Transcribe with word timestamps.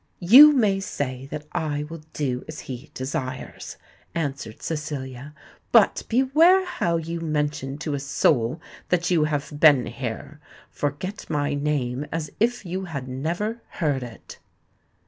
"You 0.17 0.51
may 0.51 0.79
say 0.79 1.27
that 1.27 1.45
I 1.51 1.83
will 1.83 2.01
do 2.13 2.43
as 2.47 2.61
he 2.61 2.89
desires," 2.95 3.77
answered 4.15 4.63
Cecilia: 4.63 5.35
"but 5.71 6.01
beware 6.09 6.65
how 6.65 6.97
you 6.97 7.19
mention 7.21 7.77
to 7.77 7.93
a 7.93 7.99
soul 7.99 8.59
that 8.89 9.11
you 9.11 9.25
have 9.25 9.53
been 9.59 9.85
here. 9.85 10.39
Forget 10.71 11.29
my 11.29 11.53
name 11.53 12.07
as 12.11 12.31
if 12.39 12.65
you 12.65 12.85
had 12.85 13.07
never 13.07 13.61
heard 13.73 14.01
it." 14.01 14.39